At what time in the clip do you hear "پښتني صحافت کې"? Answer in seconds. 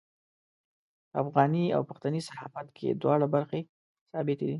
1.89-2.87